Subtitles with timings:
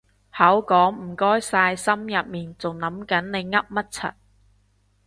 [0.35, 4.13] 口講唔該晒心入面係諗緊你噏乜柒